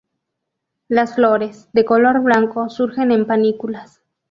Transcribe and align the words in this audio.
Las 0.87 1.13
flores, 1.13 1.69
de 1.73 1.85
color 1.85 2.21
blanco, 2.23 2.67
surgen 2.69 3.11
en 3.11 3.27
panículas. 3.27 4.01